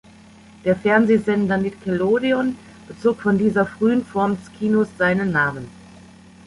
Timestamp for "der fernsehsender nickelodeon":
0.65-2.55